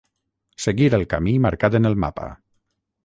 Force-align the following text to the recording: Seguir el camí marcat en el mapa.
Seguir 0.63 0.87
el 0.99 1.05
camí 1.11 1.35
marcat 1.47 1.77
en 1.81 1.91
el 1.91 1.99
mapa. 2.05 2.27